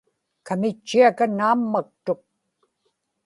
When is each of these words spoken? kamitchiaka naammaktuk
kamitchiaka 0.47 1.23
naammaktuk 1.37 2.21